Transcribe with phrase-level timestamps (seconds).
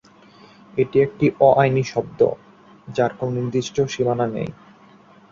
[0.73, 2.19] এটি একটি অ-আইনি শব্দ,
[2.87, 4.49] যার কোনো নির্দিষ্ট সীমানা নেই।